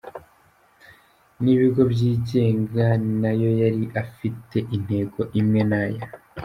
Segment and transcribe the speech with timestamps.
[1.43, 2.85] n’ibigo byigenga,
[3.21, 6.03] na yo yari afite intego imwe n’aya.